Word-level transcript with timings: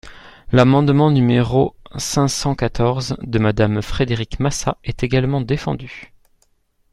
L’amendement 0.51 1.11
numéro 1.11 1.75
cinq 1.95 2.27
cent 2.27 2.55
quatorze 2.55 3.15
de 3.21 3.37
Madame 3.37 3.83
Frédérique 3.83 4.39
Massat 4.39 4.79
est 4.83 5.03
également 5.03 5.41
défendu. 5.41 6.11